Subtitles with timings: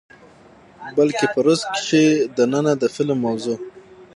[0.97, 2.05] بلکې په روس کښې
[2.37, 3.57] دننه د فلم د موضوع،